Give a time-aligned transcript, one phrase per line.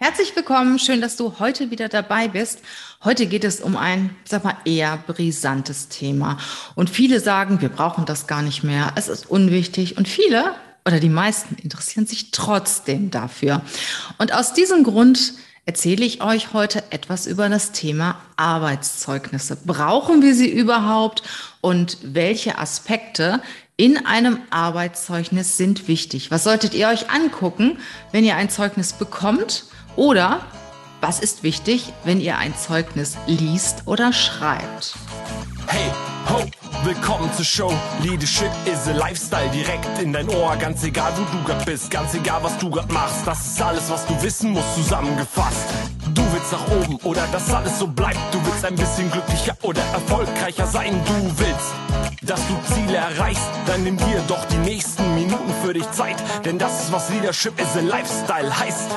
[0.00, 2.60] Herzlich willkommen, schön, dass du heute wieder dabei bist.
[3.02, 6.38] Heute geht es um ein, sag mal, eher brisantes Thema.
[6.76, 9.96] Und viele sagen, wir brauchen das gar nicht mehr, es ist unwichtig.
[9.98, 10.54] Und viele
[10.86, 13.62] oder die meisten interessieren sich trotzdem dafür.
[14.18, 15.32] Und aus diesem Grund
[15.66, 19.58] erzähle ich euch heute etwas über das Thema Arbeitszeugnisse.
[19.66, 21.24] Brauchen wir sie überhaupt
[21.60, 23.42] und welche Aspekte
[23.76, 26.30] in einem Arbeitszeugnis sind wichtig?
[26.30, 27.78] Was solltet ihr euch angucken,
[28.12, 29.64] wenn ihr ein Zeugnis bekommt?
[29.98, 30.42] Oder
[31.00, 34.94] was ist wichtig, wenn ihr ein Zeugnis liest oder schreibt?
[35.66, 35.90] Hey,
[36.30, 36.44] ho,
[36.84, 37.72] willkommen zur Show.
[38.04, 40.54] Leadership is a Lifestyle direkt in dein Ohr.
[40.54, 43.26] Ganz egal, wo du grad bist, ganz egal, was du grad machst.
[43.26, 45.66] Das ist alles, was du wissen musst, zusammengefasst.
[46.14, 48.20] Du willst nach oben oder dass alles so bleibt.
[48.30, 50.92] Du willst ein bisschen glücklicher oder erfolgreicher sein.
[51.06, 51.72] Du willst,
[52.22, 53.50] dass du Ziele erreichst.
[53.66, 56.22] Dann nimm dir doch die nächsten Minuten für dich Zeit.
[56.44, 58.90] Denn das ist, was Leadership is a Lifestyle heißt.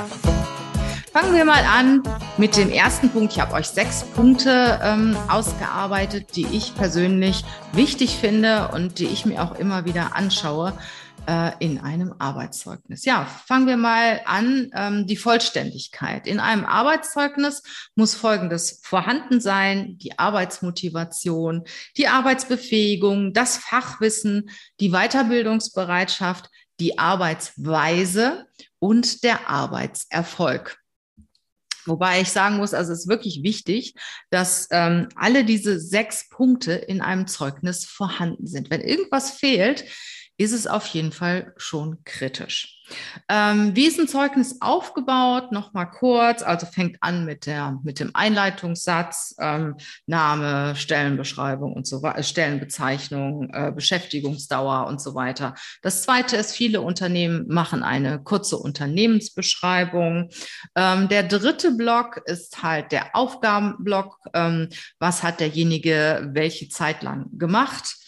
[1.11, 2.03] Fangen wir mal an
[2.37, 3.33] mit dem ersten Punkt.
[3.33, 9.25] Ich habe euch sechs Punkte ähm, ausgearbeitet, die ich persönlich wichtig finde und die ich
[9.25, 10.71] mir auch immer wieder anschaue
[11.27, 13.03] äh, in einem Arbeitszeugnis.
[13.03, 16.27] Ja, fangen wir mal an, ähm, die Vollständigkeit.
[16.27, 17.61] In einem Arbeitszeugnis
[17.95, 21.65] muss Folgendes vorhanden sein, die Arbeitsmotivation,
[21.97, 28.45] die Arbeitsbefähigung, das Fachwissen, die Weiterbildungsbereitschaft, die Arbeitsweise
[28.79, 30.80] und der Arbeitserfolg.
[31.85, 33.95] Wobei ich sagen muss, also es ist wirklich wichtig,
[34.29, 38.69] dass ähm, alle diese sechs Punkte in einem Zeugnis vorhanden sind.
[38.69, 39.85] Wenn irgendwas fehlt,
[40.41, 42.81] ist es auf jeden Fall schon kritisch.
[43.29, 45.51] Ähm, wie ist ein Zeugnis aufgebaut?
[45.51, 46.43] Nochmal kurz.
[46.43, 49.75] Also fängt an mit, der, mit dem Einleitungssatz, ähm,
[50.05, 55.55] Name, Stellenbeschreibung und so weiter, Stellenbezeichnung, äh, Beschäftigungsdauer und so weiter.
[55.81, 60.29] Das zweite ist, viele Unternehmen machen eine kurze Unternehmensbeschreibung.
[60.75, 64.17] Ähm, der dritte Block ist halt der Aufgabenblock.
[64.33, 64.69] Ähm,
[64.99, 68.00] was hat derjenige welche Zeit lang gemacht?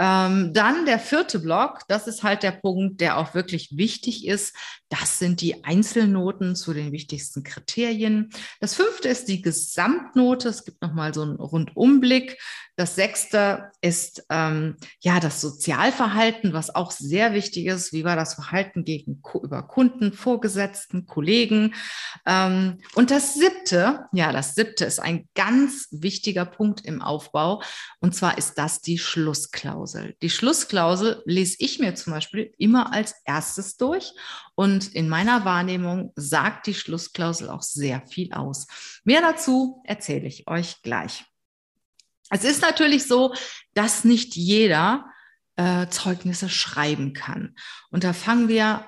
[0.00, 4.54] Ähm, dann der vierte Block, das ist halt der Punkt, der auch wirklich wichtig ist.
[4.88, 8.30] Das sind die Einzelnoten zu den wichtigsten Kriterien.
[8.60, 10.48] Das fünfte ist die Gesamtnote.
[10.48, 12.38] Es gibt nochmal so einen Rundumblick.
[12.78, 17.92] Das sechste ist ähm, ja das Sozialverhalten, was auch sehr wichtig ist.
[17.92, 21.74] Wie war das Verhalten gegenüber Kunden, Vorgesetzten, Kollegen?
[22.24, 27.64] Ähm, und das siebte, ja, das siebte ist ein ganz wichtiger Punkt im Aufbau.
[27.98, 30.14] Und zwar ist das die Schlussklausel.
[30.22, 34.12] Die Schlussklausel lese ich mir zum Beispiel immer als erstes durch.
[34.54, 38.68] Und in meiner Wahrnehmung sagt die Schlussklausel auch sehr viel aus.
[39.02, 41.24] Mehr dazu erzähle ich euch gleich.
[42.30, 43.34] Es ist natürlich so,
[43.74, 45.06] dass nicht jeder
[45.56, 47.54] äh, Zeugnisse schreiben kann.
[47.90, 48.86] Und da fangen wir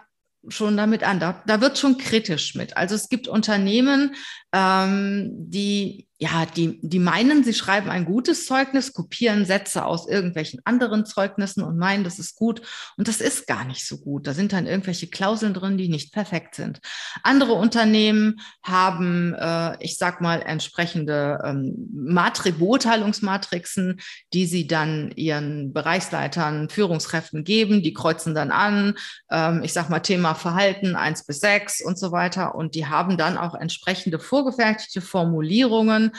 [0.49, 1.21] schon damit an.
[1.21, 2.77] Da, da wird schon kritisch mit.
[2.77, 4.15] Also es gibt Unternehmen,
[4.53, 10.61] ähm, die ja, die, die meinen, sie schreiben ein gutes Zeugnis, kopieren Sätze aus irgendwelchen
[10.67, 12.61] anderen Zeugnissen und meinen, das ist gut.
[12.99, 14.27] Und das ist gar nicht so gut.
[14.27, 16.81] Da sind dann irgendwelche Klauseln drin, die nicht perfekt sind.
[17.23, 23.99] Andere Unternehmen haben, äh, ich sag mal, entsprechende ähm, Matri Beurteilungsmatrixen,
[24.35, 27.83] die sie dann ihren Bereichsleitern, Führungskräften geben.
[27.83, 28.93] Die kreuzen dann an,
[29.31, 32.55] ähm, ich sag mal, Thema Verhalten eins bis sechs und so weiter.
[32.55, 36.09] Und die haben dann auch entsprechende vorgefertigte Formulierungen,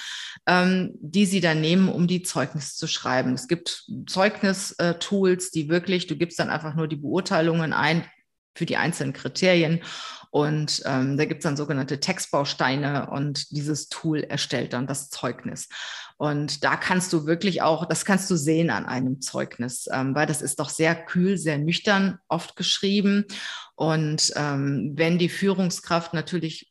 [0.47, 3.33] ähm, die sie dann nehmen, um die Zeugnisse zu schreiben.
[3.33, 8.05] Es gibt Zeugnis-Tools, die wirklich, du gibst dann einfach nur die Beurteilungen ein
[8.55, 9.81] für die einzelnen Kriterien
[10.31, 15.67] und ähm, da gibt es dann sogenannte Textbausteine und dieses Tool erstellt dann das Zeugnis.
[16.17, 20.27] Und da kannst du wirklich auch, das kannst du sehen an einem Zeugnis, ähm, weil
[20.27, 23.25] das ist doch sehr kühl, sehr nüchtern oft geschrieben.
[23.75, 26.70] Und ähm, wenn die Führungskraft natürlich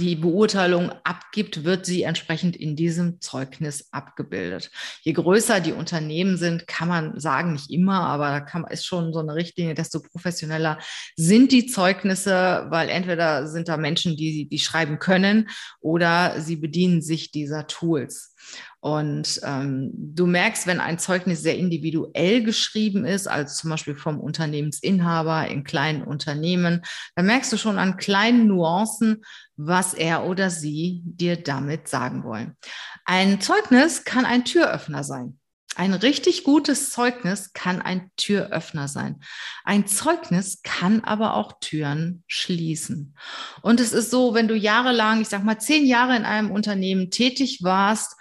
[0.00, 4.70] die Beurteilung abgibt, wird sie entsprechend in diesem Zeugnis abgebildet.
[5.02, 9.12] Je größer die Unternehmen sind, kann man sagen, nicht immer, aber da kann, ist schon
[9.12, 10.78] so eine Richtlinie, desto professioneller
[11.14, 15.48] sind die Zeugnisse, weil entweder sind da Menschen, die, die schreiben können
[15.80, 18.34] oder sie bedienen sich dieser Tools.
[18.80, 24.20] Und ähm, du merkst, wenn ein Zeugnis sehr individuell geschrieben ist, als zum Beispiel vom
[24.20, 26.82] Unternehmensinhaber in kleinen Unternehmen,
[27.16, 29.24] dann merkst du schon an kleinen Nuancen,
[29.56, 32.56] was er oder sie dir damit sagen wollen.
[33.04, 35.38] Ein Zeugnis kann ein Türöffner sein.
[35.78, 39.20] Ein richtig gutes Zeugnis kann ein Türöffner sein.
[39.62, 43.14] Ein Zeugnis kann aber auch Türen schließen.
[43.60, 47.10] Und es ist so, wenn du jahrelang, ich sag mal zehn Jahre in einem Unternehmen
[47.10, 48.16] tätig warst,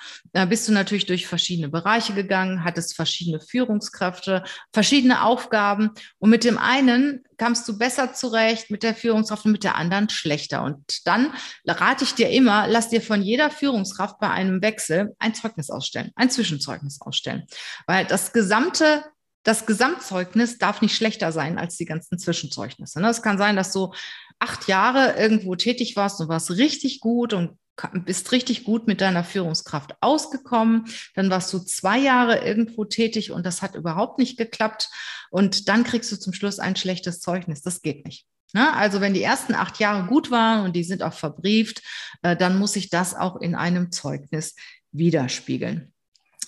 [0.49, 4.43] bist du natürlich durch verschiedene Bereiche gegangen, hattest verschiedene Führungskräfte,
[4.73, 5.91] verschiedene Aufgaben.
[6.19, 10.09] Und mit dem einen kamst du besser zurecht mit der Führungskraft und mit der anderen
[10.09, 10.63] schlechter.
[10.63, 11.33] Und dann
[11.65, 16.11] rate ich dir immer, lass dir von jeder Führungskraft bei einem Wechsel ein Zeugnis ausstellen,
[16.15, 17.45] ein Zwischenzeugnis ausstellen.
[17.87, 19.03] Weil das gesamte
[19.43, 22.99] das Gesamtzeugnis darf nicht schlechter sein als die ganzen Zwischenzeugnisse.
[22.99, 23.09] Ne?
[23.09, 23.93] Es kann sein, dass du
[24.39, 27.57] acht Jahre irgendwo tätig warst und warst richtig gut und
[28.05, 30.85] bist richtig gut mit deiner Führungskraft ausgekommen.
[31.13, 34.89] Dann warst du zwei Jahre irgendwo tätig und das hat überhaupt nicht geklappt.
[35.29, 37.61] Und dann kriegst du zum Schluss ein schlechtes Zeugnis.
[37.61, 38.25] Das geht nicht.
[38.53, 38.73] Ne?
[38.73, 41.81] Also wenn die ersten acht Jahre gut waren und die sind auch verbrieft,
[42.21, 44.55] äh, dann muss ich das auch in einem Zeugnis
[44.91, 45.93] widerspiegeln.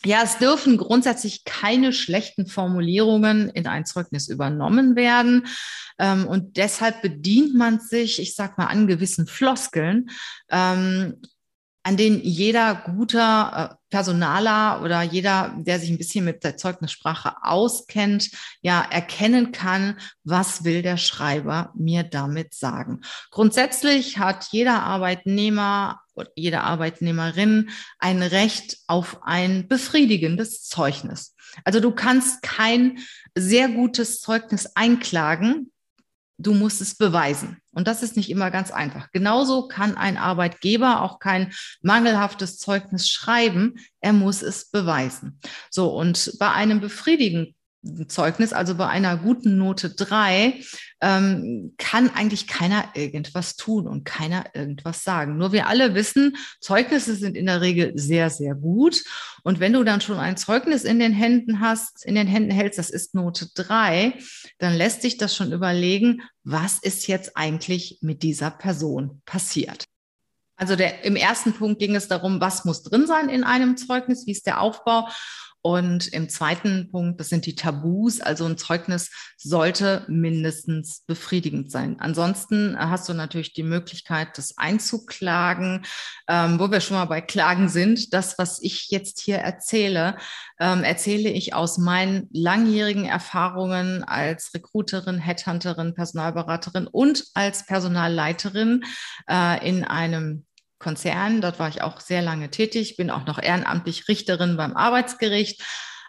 [0.05, 5.47] Ja, es dürfen grundsätzlich keine schlechten Formulierungen in ein Zeugnis übernommen werden.
[5.99, 10.09] Ähm, und deshalb bedient man sich, ich sag mal, an gewissen Floskeln,
[10.49, 11.21] ähm,
[11.87, 17.35] an denen jeder guter äh, Personaler oder jeder, der sich ein bisschen mit der Zeugnissprache
[17.43, 18.29] auskennt,
[18.59, 22.99] ja erkennen kann, was will der Schreiber mir damit sagen.
[23.31, 27.69] Grundsätzlich hat jeder Arbeitnehmer oder jede Arbeitnehmerin
[27.99, 31.35] ein Recht auf ein befriedigendes Zeugnis.
[31.63, 32.99] Also du kannst kein
[33.33, 35.71] sehr gutes Zeugnis einklagen,
[36.37, 37.57] du musst es beweisen.
[37.71, 39.11] Und das ist nicht immer ganz einfach.
[39.11, 43.75] Genauso kann ein Arbeitgeber auch kein mangelhaftes Zeugnis schreiben.
[43.99, 45.39] Er muss es beweisen.
[45.69, 47.56] So, und bei einem befriedigenden
[48.07, 50.61] Zeugnis, also bei einer guten Note drei,
[50.99, 55.37] ähm, kann eigentlich keiner irgendwas tun und keiner irgendwas sagen.
[55.37, 59.03] Nur wir alle wissen, Zeugnisse sind in der Regel sehr, sehr gut.
[59.43, 62.79] Und wenn du dann schon ein Zeugnis in den Händen hast, in den Händen hältst,
[62.79, 64.15] das ist Note drei,
[64.57, 69.85] dann lässt sich das schon überlegen, was ist jetzt eigentlich mit dieser Person passiert.
[70.57, 74.25] Also der, im ersten Punkt ging es darum, was muss drin sein in einem Zeugnis,
[74.25, 75.07] wie ist der Aufbau.
[75.67, 78.21] Und im zweiten Punkt, das sind die Tabus.
[78.21, 81.97] Also ein Zeugnis sollte mindestens befriedigend sein.
[81.99, 85.83] Ansonsten hast du natürlich die Möglichkeit, das einzuklagen.
[86.29, 90.15] Ähm, wo wir schon mal bei Klagen sind, das, was ich jetzt hier erzähle,
[90.57, 98.85] ähm, erzähle ich aus meinen langjährigen Erfahrungen als Recruiterin, Headhunterin, Personalberaterin und als Personalleiterin
[99.29, 100.46] äh, in einem
[100.79, 101.41] Konzern.
[101.41, 105.63] Dort war ich auch sehr lange tätig, bin auch noch ehrenamtlich Richterin beim Arbeitsgericht.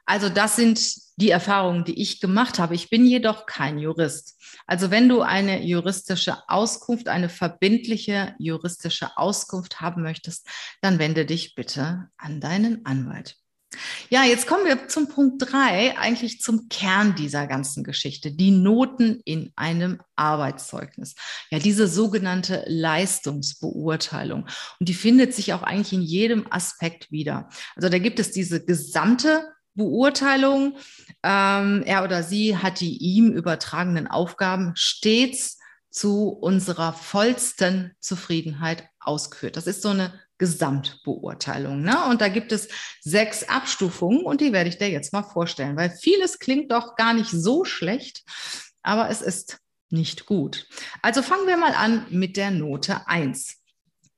[0.06, 0.80] Also das sind
[1.16, 2.74] die Erfahrungen, die ich gemacht habe.
[2.74, 4.40] Ich bin jedoch kein Jurist.
[4.66, 10.46] Also wenn du eine juristische Auskunft, eine verbindliche juristische Auskunft haben möchtest,
[10.80, 13.36] dann wende dich bitte an deinen Anwalt.
[14.10, 19.20] Ja, jetzt kommen wir zum Punkt drei, eigentlich zum Kern dieser ganzen Geschichte, die Noten
[19.24, 21.14] in einem Arbeitszeugnis.
[21.50, 24.46] Ja, diese sogenannte Leistungsbeurteilung.
[24.80, 27.48] Und die findet sich auch eigentlich in jedem Aspekt wieder.
[27.76, 30.76] Also da gibt es diese gesamte Beurteilung.
[31.22, 35.58] Ähm, er oder sie hat die ihm übertragenen Aufgaben stets
[35.90, 39.56] zu unserer vollsten Zufriedenheit ausgeführt.
[39.56, 41.82] Das ist so eine Gesamtbeurteilung.
[41.82, 41.96] Ne?
[42.08, 42.68] Und da gibt es
[43.00, 47.12] sechs Abstufungen und die werde ich dir jetzt mal vorstellen, weil vieles klingt doch gar
[47.12, 48.22] nicht so schlecht,
[48.82, 49.58] aber es ist
[49.90, 50.66] nicht gut.
[51.02, 53.56] Also fangen wir mal an mit der Note 1.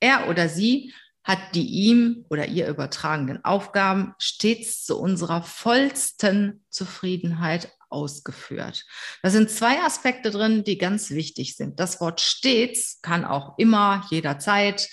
[0.01, 7.73] Er oder sie hat die ihm oder ihr übertragenen Aufgaben stets zu unserer vollsten Zufriedenheit
[7.91, 8.87] ausgeführt.
[9.23, 11.79] Da sind zwei Aspekte drin, die ganz wichtig sind.
[11.79, 14.89] Das Wort stets kann auch immer, jederzeit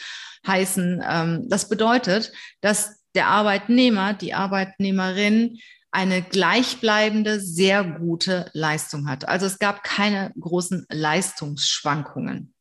[0.48, 1.04] heißen.
[1.08, 5.60] Ähm, das bedeutet, dass der Arbeitnehmer, die Arbeitnehmerin
[5.92, 9.28] eine gleichbleibende, sehr gute Leistung hat.
[9.28, 12.54] Also es gab keine großen Leistungsschwankungen.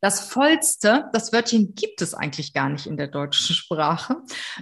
[0.00, 4.16] Das Vollste, das Wörtchen gibt es eigentlich gar nicht in der deutschen Sprache.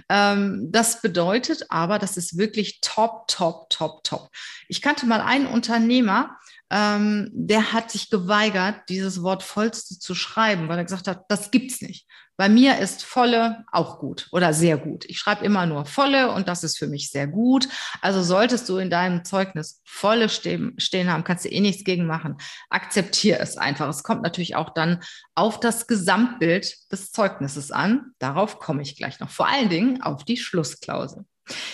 [0.09, 4.29] Ähm, das bedeutet aber, das ist wirklich top, top, top, top.
[4.67, 6.37] Ich kannte mal einen Unternehmer,
[6.73, 11.51] ähm, der hat sich geweigert, dieses Wort vollste zu schreiben, weil er gesagt hat, das
[11.51, 12.07] gibt's nicht.
[12.35, 15.05] Bei mir ist volle auch gut oder sehr gut.
[15.05, 17.69] Ich schreibe immer nur volle und das ist für mich sehr gut.
[18.01, 22.07] Also solltest du in deinem Zeugnis volle stehen, stehen haben, kannst du eh nichts gegen
[22.07, 22.37] machen.
[22.71, 23.87] Akzeptiere es einfach.
[23.87, 25.03] Es kommt natürlich auch dann
[25.35, 28.13] auf das Gesamtbild des Zeugnisses an.
[28.17, 29.29] Darauf komme ich gleich noch.
[29.29, 31.25] Vor allen Dingen auf die Schlussklausel.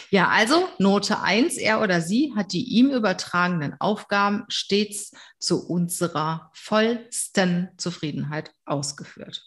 [0.10, 6.50] Ja, also Note 1, er oder sie hat die ihm übertragenen Aufgaben stets zu unserer
[6.54, 9.44] vollsten Zufriedenheit ausgeführt.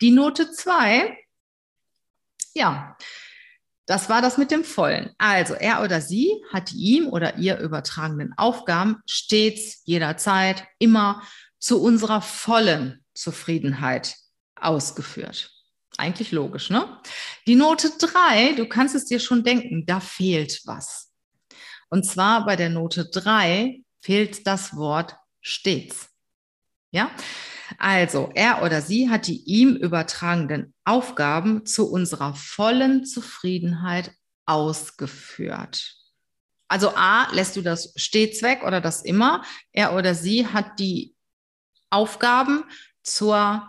[0.00, 1.16] Die Note 2,
[2.54, 2.96] ja,
[3.86, 5.14] das war das mit dem Vollen.
[5.18, 11.22] Also er oder sie hat die ihm oder ihr übertragenen Aufgaben stets, jederzeit, immer
[11.58, 14.14] zu unserer vollen Zufriedenheit
[14.54, 15.57] ausgeführt.
[15.98, 17.00] Eigentlich logisch, ne?
[17.48, 21.12] Die Note drei, du kannst es dir schon denken, da fehlt was.
[21.90, 26.08] Und zwar bei der Note drei fehlt das Wort stets.
[26.92, 27.10] Ja,
[27.78, 34.12] also er oder sie hat die ihm übertragenen Aufgaben zu unserer vollen Zufriedenheit
[34.46, 35.96] ausgeführt.
[36.68, 39.42] Also A, lässt du das stets weg oder das immer.
[39.72, 41.16] Er oder sie hat die
[41.90, 42.64] Aufgaben
[43.02, 43.68] zur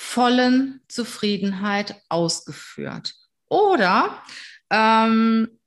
[0.00, 3.14] vollen Zufriedenheit ausgeführt.
[3.50, 4.22] Oder
[4.70, 5.60] ähm,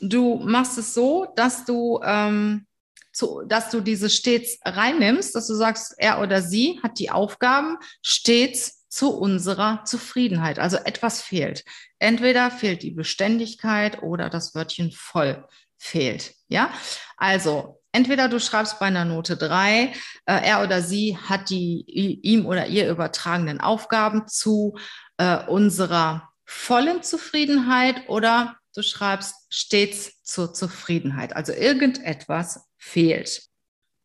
[0.00, 2.66] du machst es so, dass du, ähm,
[3.12, 7.76] zu, dass du diese stets reinnimmst, dass du sagst, er oder sie hat die Aufgaben
[8.00, 10.60] stets zu unserer Zufriedenheit.
[10.60, 11.64] Also etwas fehlt.
[11.98, 16.34] Entweder fehlt die Beständigkeit oder das Wörtchen voll fehlt.
[16.46, 16.72] Ja,
[17.16, 19.92] also entweder du schreibst bei einer Note drei,
[20.26, 21.84] äh, er oder sie hat die
[22.22, 24.76] ihm oder ihr übertragenen Aufgaben zu
[25.16, 31.36] äh, unserer vollen Zufriedenheit oder du schreibst stets zur Zufriedenheit.
[31.36, 33.42] Also irgendetwas fehlt.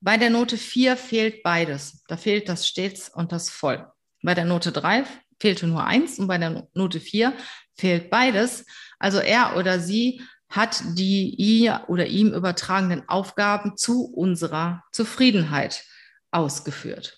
[0.02, 2.04] Bei der Note 4 fehlt beides.
[2.08, 3.86] Da fehlt das stets und das voll.
[4.22, 5.04] Bei der Note 3
[5.42, 7.34] fehlte nur eins und bei der Note 4
[7.76, 8.66] fehlt beides.
[9.00, 15.86] Also er oder sie hat die ihr oder ihm übertragenen Aufgaben zu unserer Zufriedenheit
[16.32, 17.18] ausgeführt.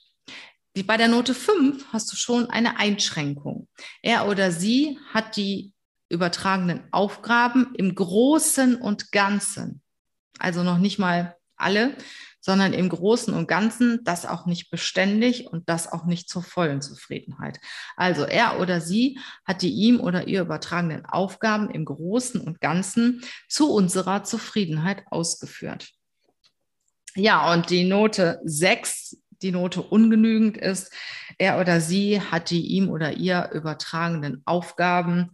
[0.74, 3.68] Wie bei der Note 5 hast du schon eine Einschränkung.
[4.02, 5.74] Er oder sie hat die
[6.10, 9.82] übertragenen Aufgaben im Großen und Ganzen,
[10.40, 11.96] also noch nicht mal alle,
[12.42, 16.82] sondern im Großen und Ganzen, das auch nicht beständig und das auch nicht zur vollen
[16.82, 17.60] Zufriedenheit.
[17.96, 23.24] Also er oder sie hat die ihm oder ihr übertragenen Aufgaben im Großen und Ganzen
[23.48, 25.92] zu unserer Zufriedenheit ausgeführt.
[27.16, 30.92] Ja, und die Note 6, die Note ungenügend ist,
[31.38, 35.32] er oder sie hat die ihm oder ihr übertragenen Aufgaben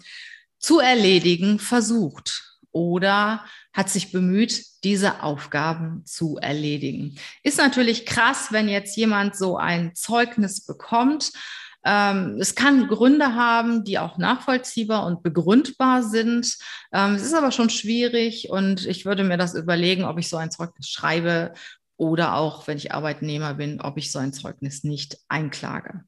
[0.60, 2.47] zu erledigen versucht
[2.78, 3.44] oder
[3.74, 7.18] hat sich bemüht, diese Aufgaben zu erledigen.
[7.42, 11.32] Ist natürlich krass, wenn jetzt jemand so ein Zeugnis bekommt.
[11.84, 16.56] Ähm, es kann Gründe haben, die auch nachvollziehbar und begründbar sind.
[16.94, 20.38] Ähm, es ist aber schon schwierig und ich würde mir das überlegen, ob ich so
[20.38, 21.54] ein Zeugnis schreibe
[21.98, 26.04] oder auch, wenn ich Arbeitnehmer bin, ob ich so ein Zeugnis nicht einklage.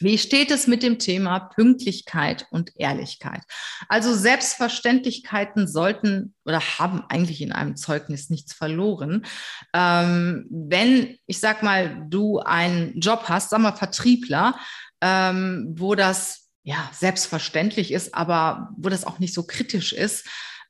[0.00, 3.42] Wie steht es mit dem Thema Pünktlichkeit und Ehrlichkeit?
[3.88, 9.26] Also Selbstverständlichkeiten sollten oder haben eigentlich in einem Zeugnis nichts verloren.
[9.74, 14.58] Ähm, wenn, ich sag mal, du einen Job hast, sag mal Vertriebler,
[15.02, 20.26] ähm, wo das ja selbstverständlich ist, aber wo das auch nicht so kritisch ist,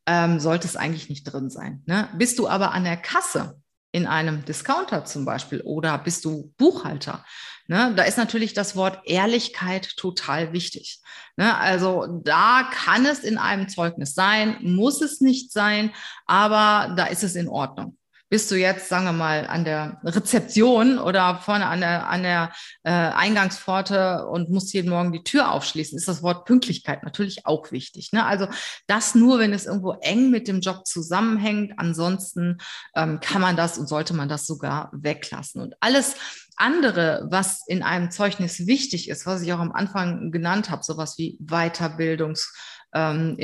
[0.07, 1.83] ähm, sollte es eigentlich nicht drin sein.
[1.87, 2.09] Ne?
[2.17, 3.61] Bist du aber an der Kasse
[3.93, 7.25] in einem Discounter zum Beispiel oder bist du Buchhalter?
[7.71, 10.99] Ne, da ist natürlich das Wort Ehrlichkeit total wichtig.
[11.37, 15.93] Ne, also da kann es in einem Zeugnis sein, muss es nicht sein,
[16.27, 17.97] aber da ist es in Ordnung
[18.31, 22.53] bist du jetzt, sagen wir mal, an der Rezeption oder vorne an der, an der
[22.85, 27.73] äh, Eingangspforte und musst jeden Morgen die Tür aufschließen, ist das Wort Pünktlichkeit natürlich auch
[27.73, 28.13] wichtig.
[28.13, 28.25] Ne?
[28.25, 28.47] Also
[28.87, 31.73] das nur, wenn es irgendwo eng mit dem Job zusammenhängt.
[31.77, 32.59] Ansonsten
[32.95, 35.61] ähm, kann man das und sollte man das sogar weglassen.
[35.61, 36.15] Und alles
[36.61, 41.19] andere, was in einem Zeugnis wichtig ist, was ich auch am Anfang genannt habe, sowas
[41.19, 42.49] wie Weiterbildungs-
[42.93, 43.37] ähm,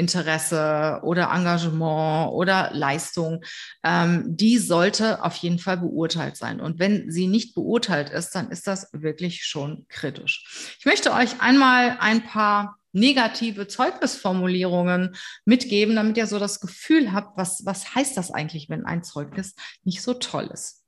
[1.03, 3.45] oder Engagement oder Leistung,
[3.85, 6.61] ähm, die sollte auf jeden Fall beurteilt sein.
[6.61, 10.75] Und wenn sie nicht beurteilt ist, dann ist das wirklich schon kritisch.
[10.79, 17.37] Ich möchte euch einmal ein paar negative Zeugnisformulierungen mitgeben, damit ihr so das Gefühl habt,
[17.37, 19.55] was, was heißt das eigentlich, wenn ein Zeugnis
[19.85, 20.83] nicht so toll ist.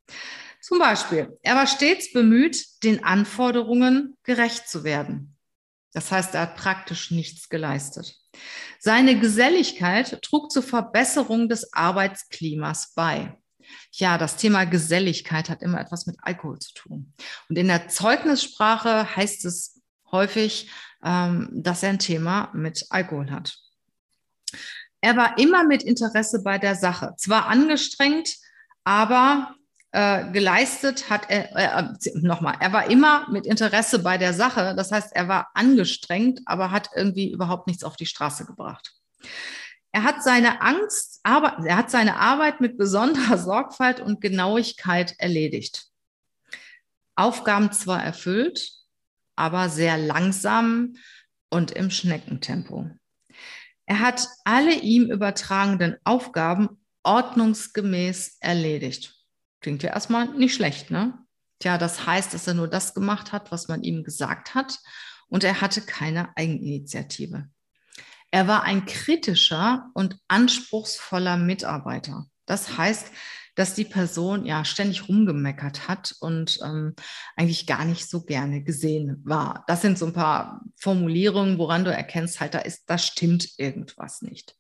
[0.69, 5.35] Zum Beispiel, er war stets bemüht, den Anforderungen gerecht zu werden.
[5.95, 8.17] Das heißt, er hat praktisch nichts geleistet.
[8.79, 13.35] Seine Geselligkeit trug zur Verbesserung des Arbeitsklimas bei.
[13.93, 17.15] Ja, das Thema Geselligkeit hat immer etwas mit Alkohol zu tun.
[17.49, 19.81] Und in der Zeugnissprache heißt es
[20.13, 20.71] häufig,
[21.03, 23.57] ähm, dass er ein Thema mit Alkohol hat.
[25.01, 28.37] Er war immer mit Interesse bei der Sache, zwar angestrengt,
[28.85, 29.55] aber
[29.93, 34.75] äh, geleistet hat er, äh, nochmal, er war immer mit Interesse bei der Sache.
[34.77, 38.93] Das heißt, er war angestrengt, aber hat irgendwie überhaupt nichts auf die Straße gebracht.
[39.91, 45.87] Er hat seine Angst, aber er hat seine Arbeit mit besonderer Sorgfalt und Genauigkeit erledigt.
[47.17, 48.71] Aufgaben zwar erfüllt,
[49.37, 50.97] aber sehr langsam
[51.51, 52.91] und im Schneckentempo.
[53.87, 59.18] Er hat alle ihm übertragenen Aufgaben ordnungsgemäß erledigt.
[59.61, 61.19] Klingt ja erstmal nicht schlecht, ne?
[61.61, 64.79] Tja, das heißt, dass er nur das gemacht hat, was man ihm gesagt hat
[65.29, 67.49] und er hatte keine Eigeninitiative.
[68.31, 72.27] Er war ein kritischer und anspruchsvoller Mitarbeiter.
[72.47, 73.11] Das heißt,
[73.55, 76.95] dass die Person ja ständig rumgemeckert hat und ähm,
[77.35, 79.65] eigentlich gar nicht so gerne gesehen war.
[79.67, 84.23] Das sind so ein paar Formulierungen, woran du erkennst, halt, da ist, da stimmt irgendwas
[84.23, 84.55] nicht.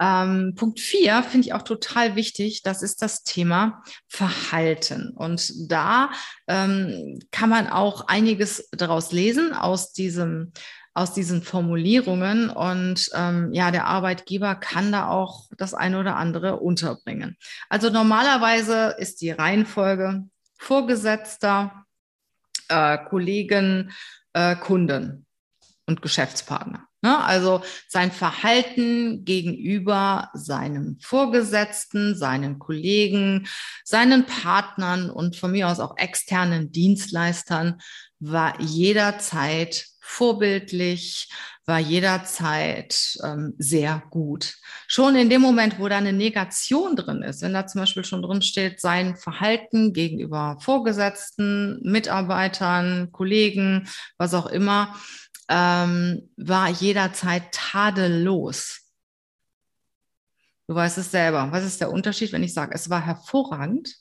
[0.00, 2.62] Ähm, Punkt vier finde ich auch total wichtig.
[2.62, 5.10] Das ist das Thema Verhalten.
[5.10, 6.10] Und da
[6.48, 10.52] ähm, kann man auch einiges daraus lesen aus diesem
[10.96, 16.60] aus diesen Formulierungen und ähm, ja, der Arbeitgeber kann da auch das eine oder andere
[16.60, 17.36] unterbringen.
[17.68, 20.22] Also normalerweise ist die Reihenfolge
[20.56, 21.84] Vorgesetzter,
[22.68, 23.90] äh, Kollegen,
[24.34, 25.26] äh, Kunden
[25.86, 26.86] und Geschäftspartner.
[27.04, 27.22] Ne?
[27.22, 33.46] Also sein Verhalten gegenüber seinem Vorgesetzten, seinen Kollegen,
[33.84, 37.78] seinen Partnern und von mir aus auch externen Dienstleistern
[38.20, 41.28] war jederzeit vorbildlich,
[41.66, 44.54] war jederzeit ähm, sehr gut.
[44.86, 48.22] Schon in dem Moment, wo da eine Negation drin ist, wenn da zum Beispiel schon
[48.22, 54.94] drin steht, sein Verhalten gegenüber Vorgesetzten, Mitarbeitern, Kollegen, was auch immer,
[55.48, 58.80] ähm, war jederzeit tadellos.
[60.66, 61.52] Du weißt es selber.
[61.52, 63.94] Was ist der Unterschied, wenn ich sage, es war hervorragend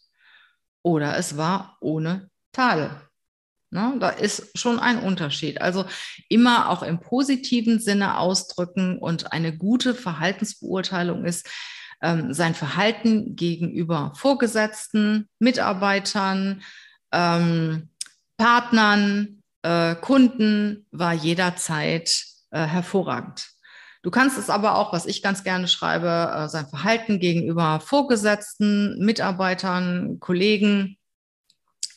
[0.81, 2.91] oder es war ohne Tadel?
[3.69, 3.95] Ne?
[3.99, 5.59] Da ist schon ein Unterschied.
[5.59, 5.85] Also
[6.29, 11.49] immer auch im positiven Sinne ausdrücken und eine gute Verhaltensbeurteilung ist,
[12.01, 16.61] ähm, sein Verhalten gegenüber Vorgesetzten, Mitarbeitern,
[17.11, 17.89] ähm,
[18.37, 23.49] Partnern, äh, Kunden war jederzeit äh, hervorragend.
[24.03, 28.99] Du kannst es aber auch, was ich ganz gerne schreibe, äh, sein Verhalten gegenüber Vorgesetzten,
[28.99, 30.97] Mitarbeitern, Kollegen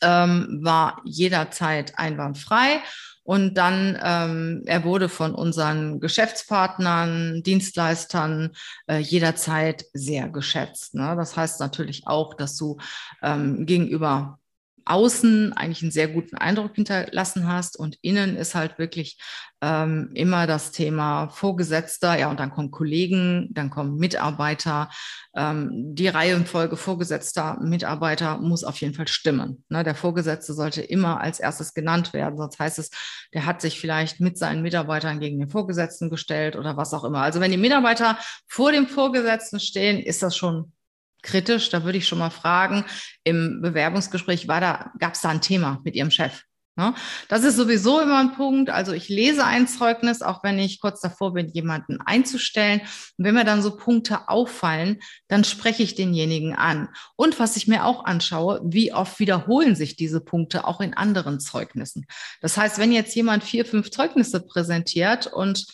[0.01, 2.81] ähm, war jederzeit einwandfrei.
[3.25, 8.53] Und dann, ähm, er wurde von unseren Geschäftspartnern, Dienstleistern
[8.87, 10.95] äh, jederzeit sehr geschätzt.
[10.95, 11.17] Ne?
[11.17, 12.77] Das heißt natürlich auch, dass du
[13.23, 14.39] ähm, gegenüber
[14.87, 19.19] außen eigentlich einen sehr guten Eindruck hinterlassen hast und innen ist halt wirklich
[19.61, 24.91] ähm, immer das Thema Vorgesetzter, ja, und dann kommen Kollegen, dann kommen Mitarbeiter.
[25.35, 29.65] Ähm, die Reihenfolge Vorgesetzter, Mitarbeiter muss auf jeden Fall stimmen.
[29.69, 29.83] Ne?
[29.83, 32.91] Der Vorgesetzte sollte immer als erstes genannt werden, sonst heißt es,
[33.35, 37.23] der hat sich vielleicht mit seinen Mitarbeitern gegen den Vorgesetzten gestellt oder was auch immer.
[37.23, 40.73] Also wenn die Mitarbeiter vor dem Vorgesetzten stehen, ist das schon
[41.27, 41.69] kritisch.
[41.69, 42.85] Da würde ich schon mal fragen,
[43.25, 46.43] im Bewerbungsgespräch da, gab es da ein Thema mit Ihrem Chef?
[46.79, 46.95] Ne?
[47.29, 48.69] Das ist sowieso immer ein Punkt.
[48.69, 52.81] Also ich lese ein Zeugnis, auch wenn ich kurz davor bin, jemanden einzustellen.
[53.17, 56.89] Und wenn mir dann so Punkte auffallen, dann spreche ich denjenigen an.
[57.17, 61.41] Und was ich mir auch anschaue, wie oft wiederholen sich diese Punkte auch in anderen
[61.41, 62.07] Zeugnissen.
[62.43, 65.67] Das heißt, wenn jetzt jemand vier, fünf Zeugnisse präsentiert und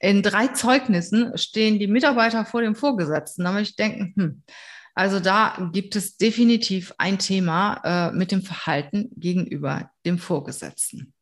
[0.00, 4.42] in drei Zeugnissen stehen die Mitarbeiter vor dem Vorgesetzten, dann würde ich denken, hm,
[4.98, 11.14] also da gibt es definitiv ein Thema äh, mit dem Verhalten gegenüber dem Vorgesetzten.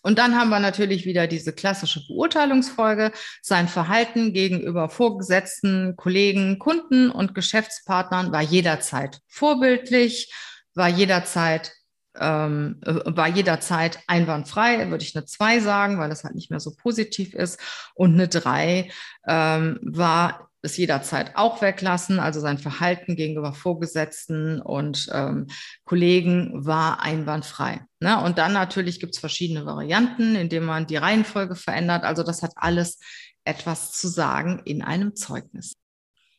[0.00, 3.12] Und dann haben wir natürlich wieder diese klassische Beurteilungsfolge.
[3.42, 10.32] Sein Verhalten gegenüber Vorgesetzten, Kollegen, Kunden und Geschäftspartnern war jederzeit vorbildlich,
[10.72, 11.72] war jederzeit
[12.18, 16.58] ähm, äh, war jederzeit einwandfrei, würde ich eine 2 sagen, weil das halt nicht mehr
[16.58, 17.60] so positiv ist.
[17.94, 18.90] Und eine 3
[19.28, 22.20] ähm, war es jederzeit auch weglassen.
[22.20, 25.46] Also sein Verhalten gegenüber Vorgesetzten und ähm,
[25.84, 27.82] Kollegen war einwandfrei.
[28.00, 28.22] Ne?
[28.22, 32.04] Und dann natürlich gibt es verschiedene Varianten, indem man die Reihenfolge verändert.
[32.04, 32.98] Also das hat alles
[33.44, 35.74] etwas zu sagen in einem Zeugnis.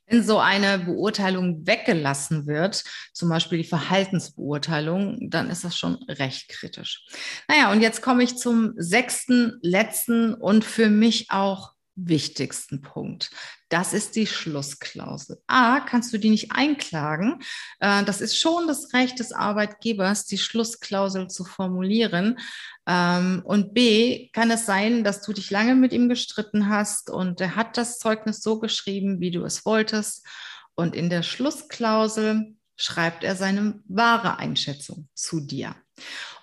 [0.08, 6.50] Wenn so eine Beurteilung weggelassen wird, zum Beispiel die Verhaltensbeurteilung, dann ist das schon recht
[6.50, 7.06] kritisch.
[7.48, 13.32] Naja, und jetzt komme ich zum sechsten, letzten und für mich auch wichtigsten Punkt.
[13.72, 15.42] Das ist die Schlussklausel.
[15.48, 17.40] A, kannst du die nicht einklagen.
[17.80, 22.38] Äh, das ist schon das Recht des Arbeitgebers, die Schlussklausel zu formulieren.
[22.86, 27.40] Ähm, und B, kann es sein, dass du dich lange mit ihm gestritten hast und
[27.40, 30.28] er hat das Zeugnis so geschrieben, wie du es wolltest.
[30.76, 35.76] Und in der Schlussklausel schreibt er seine wahre Einschätzung zu dir.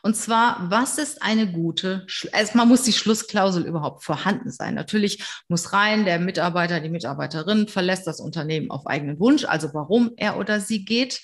[0.02, 4.74] Und zwar, was ist eine gute, erstmal muss die Schlussklausel überhaupt vorhanden sein.
[4.74, 10.12] Natürlich muss rein, der Mitarbeiter, die Mitarbeiterin verlässt das Unternehmen auf eigenen Wunsch, also warum
[10.16, 11.20] er oder sie geht.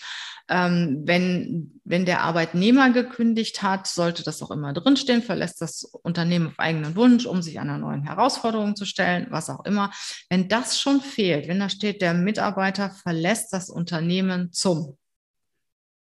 [0.46, 6.48] Ähm, wenn, wenn der Arbeitnehmer gekündigt hat, sollte das auch immer drinstehen, verlässt das Unternehmen
[6.48, 9.90] auf eigenen Wunsch, um sich einer neuen Herausforderung zu stellen, was auch immer.
[10.28, 14.98] Wenn das schon fehlt, wenn da steht, der Mitarbeiter verlässt das Unternehmen zum,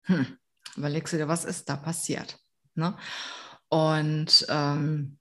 [0.02, 0.38] hm,
[0.76, 2.38] überlegst du dir, was ist da passiert?
[2.78, 2.96] Ne?
[3.68, 5.18] Und ähm,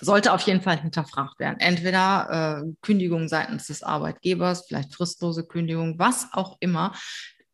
[0.00, 1.58] sollte auf jeden Fall hinterfragt werden.
[1.58, 6.94] Entweder äh, Kündigung seitens des Arbeitgebers, vielleicht fristlose Kündigung, was auch immer.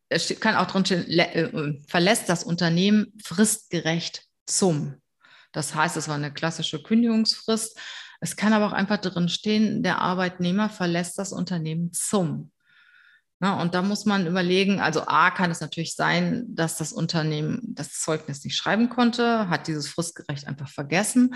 [0.08, 4.96] Es kann auch drin stehen, äh, verlässt das Unternehmen fristgerecht zum.
[5.52, 7.78] Das heißt, es war eine klassische Kündigungsfrist.
[8.20, 12.51] Es kann aber auch einfach drin stehen, der Arbeitnehmer verlässt das Unternehmen zum.
[13.42, 17.60] Na, und da muss man überlegen, also A kann es natürlich sein, dass das Unternehmen
[17.74, 21.34] das Zeugnis nicht schreiben konnte, hat dieses Fristgerecht einfach vergessen.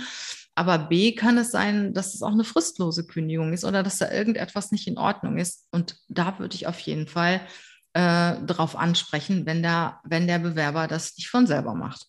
[0.54, 4.08] Aber B kann es sein, dass es auch eine fristlose Kündigung ist oder dass da
[4.08, 5.66] irgendetwas nicht in Ordnung ist.
[5.72, 7.40] Und da würde ich auf jeden Fall
[7.94, 12.06] äh, darauf ansprechen, wenn der, wenn der Bewerber das nicht von selber macht.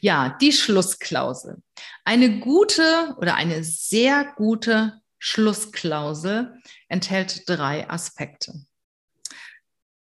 [0.00, 1.62] Ja, die Schlussklausel.
[2.04, 6.54] Eine gute oder eine sehr gute Schlussklausel
[6.88, 8.66] enthält drei Aspekte.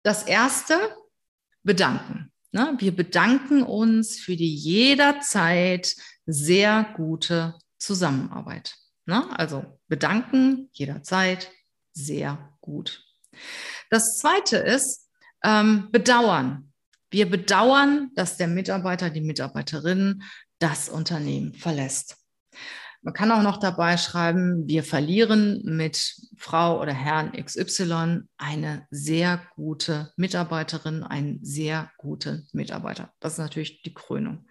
[0.02, 0.96] Das erste,
[1.62, 2.32] bedanken.
[2.52, 2.74] Ne?
[2.78, 5.94] Wir bedanken uns für die jederzeit
[6.26, 8.76] sehr gute Zusammenarbeit.
[9.06, 9.28] Ne?
[9.38, 11.50] Also bedanken jederzeit
[11.92, 13.04] sehr gut.
[13.90, 15.08] Das zweite ist
[15.44, 16.72] ähm, bedauern.
[17.10, 20.22] Wir bedauern, dass der Mitarbeiter, die Mitarbeiterin
[20.58, 22.16] das Unternehmen verlässt.
[23.02, 29.40] Man kann auch noch dabei schreiben, wir verlieren mit Frau oder Herrn XY eine sehr
[29.54, 33.10] gute Mitarbeiterin, einen sehr guten Mitarbeiter.
[33.20, 34.44] Das ist natürlich die Krönung.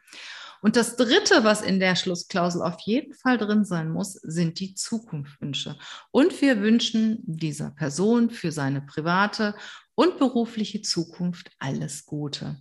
[0.62, 4.74] Und das Dritte, was in der Schlussklausel auf jeden Fall drin sein muss, sind die
[4.74, 5.78] Zukunftswünsche.
[6.12, 9.56] Und wir wünschen dieser Person für seine private
[9.96, 12.58] und berufliche Zukunft alles Gute.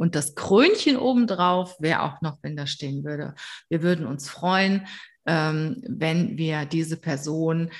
[0.00, 3.34] Und das Krönchen obendrauf wäre auch noch, wenn da stehen würde.
[3.68, 4.86] Wir würden uns freuen,
[5.26, 7.70] ähm, wenn wir diese Person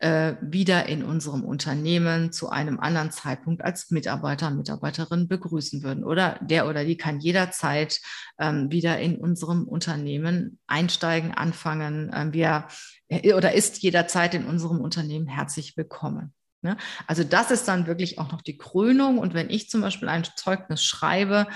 [0.00, 6.02] äh, wieder in unserem Unternehmen zu einem anderen Zeitpunkt als Mitarbeiter, Mitarbeiterin begrüßen würden.
[6.02, 8.00] Oder der oder die kann jederzeit
[8.40, 12.10] ähm, wieder in unserem Unternehmen einsteigen, anfangen.
[12.12, 12.66] Ähm, wir,
[13.06, 16.34] äh, oder ist jederzeit in unserem Unternehmen herzlich willkommen.
[16.62, 16.76] Ne?
[17.06, 19.18] Also das ist dann wirklich auch noch die Krönung.
[19.18, 21.46] Und wenn ich zum Beispiel ein Zeugnis schreibe,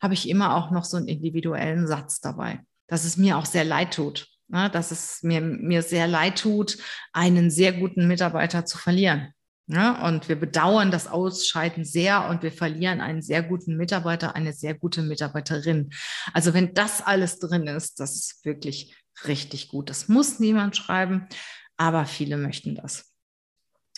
[0.00, 3.64] habe ich immer auch noch so einen individuellen Satz dabei, dass es mir auch sehr
[3.64, 4.70] leid tut, ne?
[4.70, 6.78] dass es mir, mir sehr leid tut,
[7.12, 9.32] einen sehr guten Mitarbeiter zu verlieren.
[9.66, 10.02] Ne?
[10.02, 14.74] Und wir bedauern das Ausscheiden sehr und wir verlieren einen sehr guten Mitarbeiter, eine sehr
[14.74, 15.90] gute Mitarbeiterin.
[16.32, 18.96] Also wenn das alles drin ist, das ist wirklich
[19.26, 19.88] richtig gut.
[19.88, 21.28] Das muss niemand schreiben,
[21.76, 23.09] aber viele möchten das.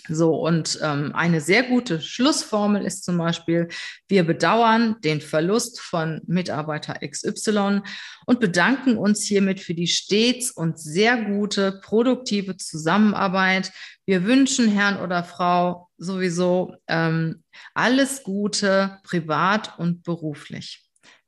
[0.08, 3.68] So, und ähm, eine sehr gute Schlussformel ist zum Beispiel,
[4.08, 7.82] wir bedauern den Verlust von Mitarbeiter XY
[8.26, 13.70] und bedanken uns hiermit für die stets und sehr gute, produktive Zusammenarbeit.
[14.04, 20.82] Wir wünschen Herrn oder Frau sowieso ähm, alles Gute, privat und beruflich.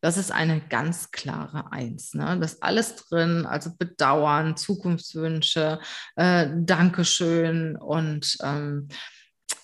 [0.04, 2.12] Das ist eine ganz klare Eins.
[2.12, 2.36] Ne?
[2.38, 5.80] Das ist alles drin, also Bedauern, Zukunftswünsche,
[6.16, 8.88] äh, Dankeschön und ähm,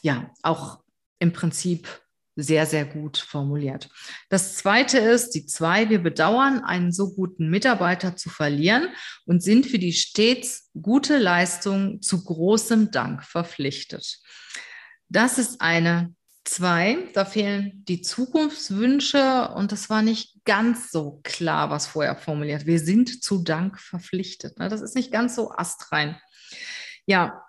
[0.01, 0.83] ja, auch
[1.19, 1.87] im Prinzip
[2.37, 3.91] sehr, sehr gut formuliert.
[4.31, 8.89] Das zweite ist, die zwei, wir bedauern, einen so guten Mitarbeiter zu verlieren
[9.27, 14.21] und sind für die stets gute Leistung zu großem Dank verpflichtet.
[15.11, 16.15] Das ist eine
[16.51, 22.67] Zwei, da fehlen die Zukunftswünsche und das war nicht ganz so klar, was vorher formuliert.
[22.67, 24.59] Wir sind zu Dank verpflichtet.
[24.59, 24.69] Ne?
[24.69, 26.21] Das ist nicht ganz so astrein.
[27.07, 27.45] Ja,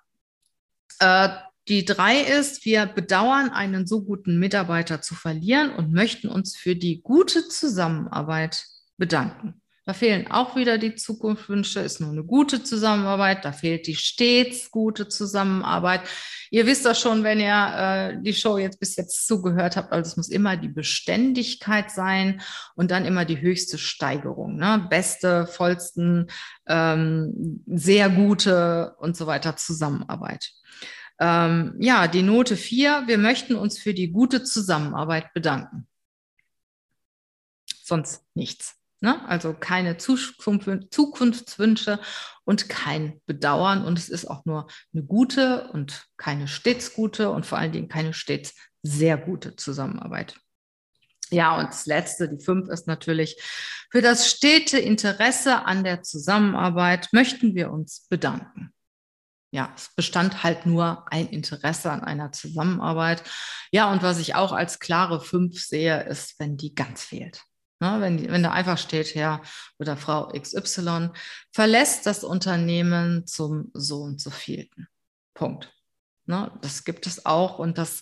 [1.00, 1.30] äh,
[1.68, 6.76] die drei ist, wir bedauern, einen so guten Mitarbeiter zu verlieren und möchten uns für
[6.76, 9.61] die gute Zusammenarbeit bedanken.
[9.92, 14.72] Da fehlen auch wieder die Zukunftswünsche, ist nur eine gute Zusammenarbeit, da fehlt die stets
[14.72, 16.04] gute Zusammenarbeit.
[16.50, 20.08] Ihr wisst das schon, wenn ihr äh, die Show jetzt bis jetzt zugehört habt, also
[20.08, 22.42] es muss immer die Beständigkeit sein
[22.76, 24.56] und dann immer die höchste Steigerung.
[24.56, 24.88] Ne?
[24.90, 26.32] Beste, vollsten,
[26.68, 30.54] ähm, sehr gute und so weiter Zusammenarbeit.
[31.20, 35.86] Ähm, ja, die Note 4, wir möchten uns für die gute Zusammenarbeit bedanken.
[37.84, 38.81] Sonst nichts.
[39.04, 39.28] Ne?
[39.28, 42.00] Also keine Zukunftswünsche
[42.46, 43.84] und kein Bedauern.
[43.84, 47.90] Und es ist auch nur eine gute und keine stets gute und vor allen Dingen
[47.90, 50.36] keine stets sehr gute Zusammenarbeit.
[51.32, 53.42] Ja, und das letzte, die fünf, ist natürlich,
[53.90, 58.74] für das stete Interesse an der Zusammenarbeit möchten wir uns bedanken.
[59.54, 63.24] Ja, es bestand halt nur ein Interesse an einer Zusammenarbeit.
[63.72, 67.44] Ja, und was ich auch als klare fünf sehe, ist, wenn die ganz fehlt.
[67.82, 69.42] Ne, wenn, wenn da einfach steht, Herr
[69.80, 71.10] oder Frau XY
[71.52, 74.88] verlässt das Unternehmen zum so und so vielten.
[75.34, 75.74] Punkt.
[76.28, 76.52] Ne?
[76.62, 78.02] Das gibt es auch und das,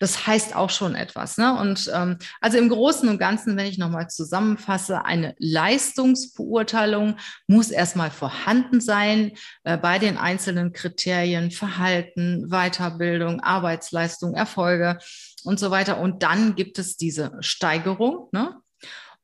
[0.00, 1.36] das heißt auch schon etwas.
[1.36, 1.60] Ne?
[1.60, 8.10] Und ähm, also im Großen und Ganzen, wenn ich nochmal zusammenfasse, eine Leistungsbeurteilung muss erstmal
[8.10, 9.32] vorhanden sein
[9.64, 14.98] äh, bei den einzelnen Kriterien, Verhalten, Weiterbildung, Arbeitsleistung, Erfolge
[15.44, 16.00] und so weiter.
[16.00, 18.30] Und dann gibt es diese Steigerung.
[18.32, 18.58] Ne?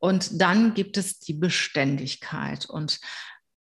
[0.05, 2.67] Und dann gibt es die Beständigkeit.
[2.67, 3.01] Und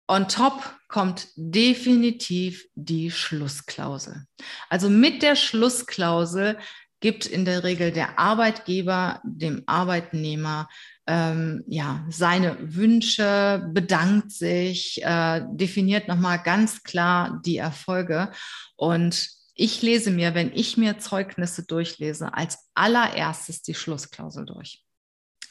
[0.08, 4.26] On top kommt definitiv die Schlussklausel.
[4.68, 6.58] Also mit der Schlussklausel
[7.02, 10.70] gibt in der Regel der Arbeitgeber dem Arbeitnehmer
[11.06, 18.32] ähm, ja, seine Wünsche, bedankt sich, äh, definiert nochmal ganz klar die Erfolge.
[18.76, 24.84] Und ich lese mir, wenn ich mir Zeugnisse durchlese, als allererstes die Schlussklausel durch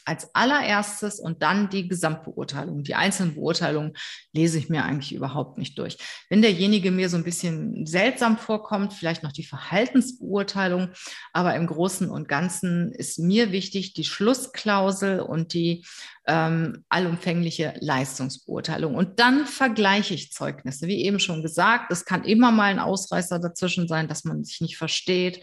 [0.04, 2.82] als allererstes und dann die Gesamtbeurteilung.
[2.82, 3.92] Die einzelnen Beurteilungen
[4.32, 5.98] lese ich mir eigentlich überhaupt nicht durch.
[6.28, 10.90] Wenn derjenige mir so ein bisschen seltsam vorkommt, vielleicht noch die Verhaltensbeurteilung,
[11.32, 15.84] aber im Großen und Ganzen ist mir wichtig die Schlussklausel und die
[16.26, 18.94] ähm, allumfängliche Leistungsbeurteilung.
[18.94, 20.86] Und dann vergleiche ich Zeugnisse.
[20.86, 24.60] Wie eben schon gesagt, es kann immer mal ein Ausreißer dazwischen sein, dass man sich
[24.60, 25.40] nicht versteht,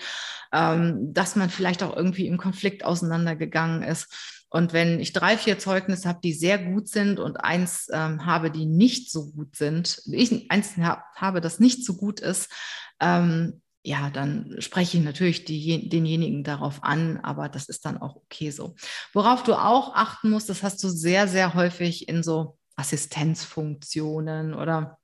[0.53, 4.07] ähm, dass man vielleicht auch irgendwie im Konflikt auseinandergegangen ist.
[4.49, 8.49] Und wenn ich drei, vier Zeugnisse habe, die sehr gut sind und eins ähm, habe,
[8.49, 12.51] die nicht so gut sind, ich eins habe, das nicht so gut ist,
[12.99, 18.15] ähm, ja, dann spreche ich natürlich die, denjenigen darauf an, aber das ist dann auch
[18.15, 18.75] okay so.
[19.13, 24.99] Worauf du auch achten musst, das hast du sehr, sehr häufig in so Assistenzfunktionen oder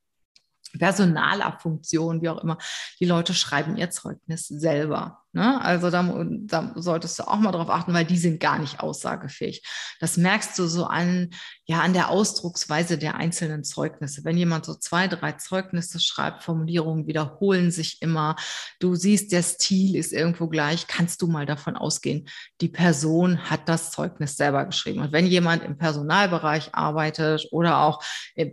[0.78, 2.58] personaler Funktion, wie auch immer.
[3.00, 5.25] Die Leute schreiben ihr Zeugnis selber.
[5.36, 5.62] Ne?
[5.62, 9.68] Also da, da, solltest du auch mal drauf achten, weil die sind gar nicht aussagefähig.
[10.00, 11.32] Das merkst du so an,
[11.66, 14.24] ja, an der Ausdrucksweise der einzelnen Zeugnisse.
[14.24, 18.38] Wenn jemand so zwei, drei Zeugnisse schreibt, Formulierungen wiederholen sich immer.
[18.80, 22.30] Du siehst, der Stil ist irgendwo gleich, kannst du mal davon ausgehen,
[22.62, 25.02] die Person hat das Zeugnis selber geschrieben.
[25.02, 28.02] Und wenn jemand im Personalbereich arbeitet oder auch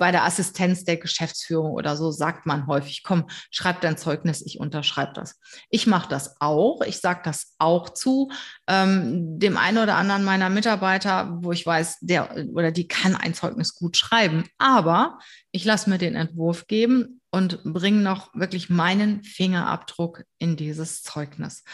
[0.00, 4.58] bei der Assistenz der Geschäftsführung oder so, sagt man häufig, komm, schreib dein Zeugnis, ich
[4.58, 5.38] unterschreibe das.
[5.70, 6.82] Ich mache das auch auch.
[6.82, 8.30] Ich sage das auch zu.
[8.68, 13.34] Ähm, dem einen oder anderen meiner Mitarbeiter, wo ich weiß, der oder die kann ein
[13.34, 14.44] Zeugnis gut schreiben.
[14.58, 15.18] Aber
[15.50, 21.64] ich lasse mir den Entwurf geben und bringe noch wirklich meinen Fingerabdruck in dieses Zeugnis.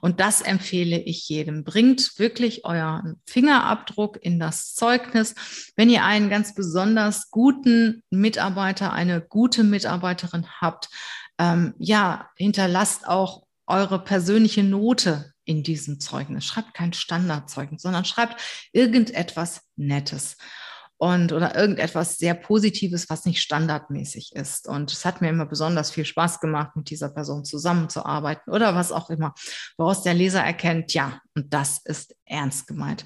[0.00, 1.62] Und das empfehle ich jedem.
[1.62, 5.34] Bringt wirklich euren Fingerabdruck in das Zeugnis.
[5.76, 10.88] Wenn ihr einen ganz besonders guten Mitarbeiter, eine gute Mitarbeiterin habt,
[11.38, 16.44] ähm, ja, hinterlasst auch eure persönliche Note in diesem Zeugnis.
[16.44, 18.40] Schreibt kein Standardzeugnis, sondern schreibt
[18.72, 20.36] irgendetwas Nettes
[20.96, 24.68] und oder irgendetwas sehr Positives, was nicht standardmäßig ist.
[24.68, 28.92] Und es hat mir immer besonders viel Spaß gemacht, mit dieser Person zusammenzuarbeiten oder was
[28.92, 29.34] auch immer,
[29.76, 33.04] woraus der Leser erkennt, ja, und das ist ernst gemeint.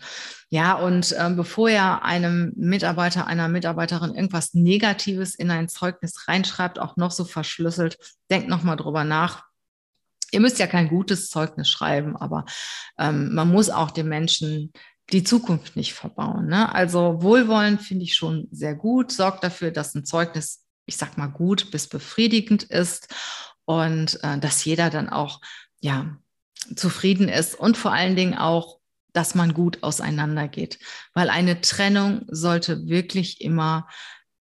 [0.51, 6.79] Ja, und äh, bevor ihr einem Mitarbeiter, einer Mitarbeiterin irgendwas Negatives in ein Zeugnis reinschreibt,
[6.79, 7.99] auch noch so verschlüsselt,
[8.31, 9.48] denkt nochmal drüber nach,
[10.31, 12.45] Ihr müsst ja kein gutes Zeugnis schreiben, aber
[12.99, 14.73] ähm, man muss auch den Menschen
[15.13, 16.47] die Zukunft nicht verbauen.
[16.47, 16.73] Ne?
[16.75, 19.11] Also Wohlwollen finde ich schon sehr gut.
[19.11, 23.15] Sorgt dafür, dass ein Zeugnis, ich sag mal, gut bis befriedigend ist
[23.65, 25.41] und äh, dass jeder dann auch
[25.81, 26.17] ja
[26.77, 28.79] zufrieden ist und vor allen Dingen auch,
[29.15, 30.79] dass man gut auseinandergeht,
[31.15, 33.89] weil eine Trennung sollte wirklich immer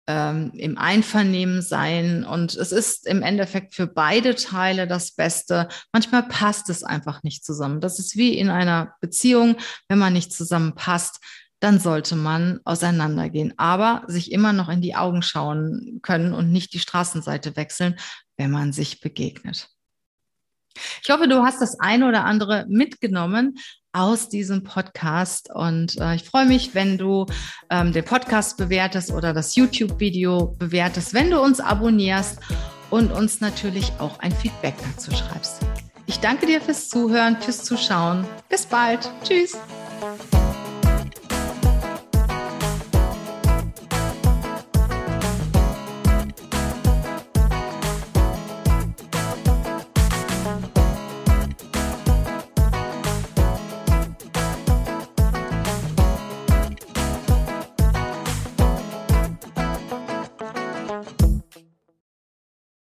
[0.07, 2.25] ähm, im Einvernehmen sein.
[2.25, 5.69] Und es ist im Endeffekt für beide Teile das Beste.
[5.93, 7.81] Manchmal passt es einfach nicht zusammen.
[7.81, 9.57] Das ist wie in einer Beziehung,
[9.89, 11.21] wenn man nicht zusammenpasst,
[11.61, 16.75] dann sollte man auseinandergehen, aber sich immer noch in die Augen schauen können und nicht
[16.75, 17.97] die Straßenseite wechseln,
[18.37, 19.71] wenn man sich begegnet.
[21.03, 23.57] Ich hoffe, du hast das eine oder andere mitgenommen
[23.97, 25.49] aus diesem Podcast.
[25.53, 27.27] Und äh, ich freue mich, wenn du
[27.71, 32.39] ähm, den Podcast bewertest oder das YouTube-Video bewertest, wenn du uns abonnierst
[32.91, 35.63] und uns natürlich auch ein Feedback dazu schreibst.
[36.07, 38.27] Ich danke dir fürs Zuhören, fürs Zuschauen.
[38.49, 39.11] Bis bald.
[39.25, 39.57] Tschüss.